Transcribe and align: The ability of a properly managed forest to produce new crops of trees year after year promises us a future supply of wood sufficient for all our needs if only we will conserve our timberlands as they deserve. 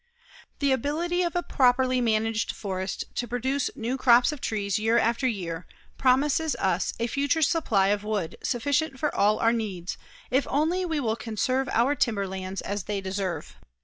The 0.57 0.71
ability 0.71 1.21
of 1.21 1.35
a 1.35 1.43
properly 1.43 2.01
managed 2.01 2.53
forest 2.53 3.03
to 3.13 3.27
produce 3.27 3.69
new 3.75 3.97
crops 3.99 4.31
of 4.31 4.41
trees 4.41 4.79
year 4.79 4.97
after 4.97 5.27
year 5.27 5.67
promises 5.99 6.55
us 6.55 6.91
a 6.99 7.05
future 7.05 7.43
supply 7.43 7.89
of 7.89 8.03
wood 8.03 8.35
sufficient 8.41 8.97
for 8.97 9.13
all 9.13 9.37
our 9.37 9.53
needs 9.53 9.99
if 10.31 10.47
only 10.49 10.85
we 10.85 10.99
will 10.99 11.15
conserve 11.15 11.69
our 11.69 11.93
timberlands 11.93 12.61
as 12.61 12.85
they 12.85 12.99
deserve. 12.99 13.57